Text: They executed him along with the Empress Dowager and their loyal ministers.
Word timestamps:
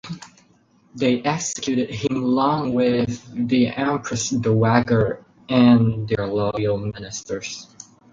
They 0.95 1.21
executed 1.21 1.91
him 1.91 2.15
along 2.23 2.73
with 2.73 3.23
the 3.47 3.67
Empress 3.67 4.31
Dowager 4.31 5.23
and 5.47 6.07
their 6.07 6.25
loyal 6.25 6.79
ministers. 6.79 7.67